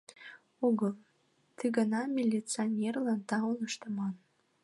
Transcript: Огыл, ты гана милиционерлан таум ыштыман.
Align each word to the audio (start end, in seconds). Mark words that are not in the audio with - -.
Огыл, 0.67 0.93
ты 1.57 1.65
гана 1.77 2.01
милиционерлан 2.17 3.19
таум 3.29 3.59
ыштыман. 3.67 4.13